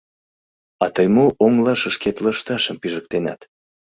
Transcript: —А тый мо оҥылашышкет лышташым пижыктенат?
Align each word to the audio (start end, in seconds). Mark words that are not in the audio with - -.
—А 0.83 0.85
тый 0.95 1.07
мо 1.15 1.25
оҥылашышкет 1.43 2.15
лышташым 2.23 2.75
пижыктенат? 2.81 3.39